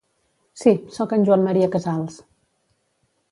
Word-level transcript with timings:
Sí, 0.61 0.71
soc 0.95 1.13
en 1.17 1.27
Joan 1.27 1.45
Maria 1.49 1.69
Casals. 1.77 2.17